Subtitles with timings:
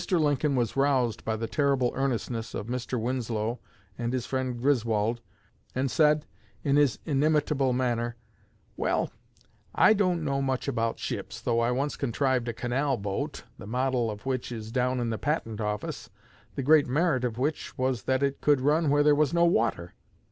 [0.09, 2.99] Lincoln was roused by the terrible earnestness of Mr.
[2.99, 3.59] Winslow
[3.99, 5.21] and his friend Griswold,
[5.75, 6.25] and said,
[6.63, 8.15] in his inimitable manner,
[8.75, 9.11] 'Well,
[9.75, 14.09] I don't know much about ships, though I once contrived a canal boat the model
[14.09, 16.09] of which is down in the Patent Office
[16.55, 19.93] the great merit of which was that it could run where there was no water.